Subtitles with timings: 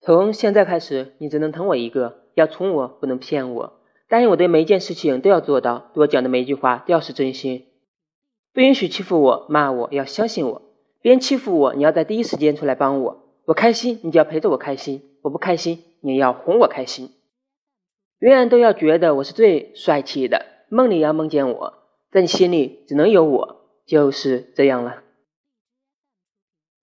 [0.00, 3.80] 从现在开始，你只能疼我一个，要宠我，不能骗我。
[4.08, 7.66] 答应我的每一件事情都要做到，对我讲的每一句话都要是真心。
[8.54, 10.62] 不允许欺负我、骂我，要相信我。
[11.00, 13.24] 别人欺负我，你要在第一时间出来帮我。
[13.44, 17.10] 我开心，你就要陪着我开心；我不开心，你要哄我开心。
[18.20, 21.74] 永远都要觉得我是最帅气的，梦里要梦见我，
[22.10, 25.02] 在你心里只能有我，就是这样了。